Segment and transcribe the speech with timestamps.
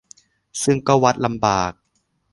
[0.63, 1.71] ซึ่งก็วัดลำบาก